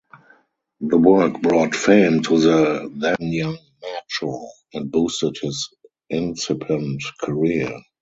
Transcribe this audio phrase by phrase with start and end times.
[0.79, 5.69] The work brought fame to the then young Macho and boosted his
[6.09, 7.71] incipient career.